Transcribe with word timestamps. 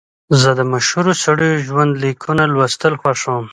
زه 0.41 0.49
د 0.59 0.61
مشهورو 0.73 1.13
سړیو 1.23 1.63
ژوند 1.67 1.91
لیکونه 2.03 2.43
لوستل 2.53 2.93
خوښوم. 3.01 3.45